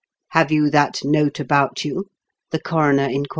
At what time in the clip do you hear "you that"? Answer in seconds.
0.51-1.05